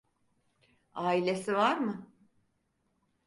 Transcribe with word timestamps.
Ailesi 0.93 1.53
var 1.53 1.77
mı? 1.77 2.07